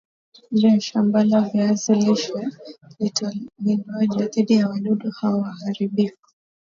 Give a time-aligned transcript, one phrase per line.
[0.59, 2.41] Je shambala viazi lishe
[2.97, 6.17] liatalindwaje dhidi ya wadudu hao haribifu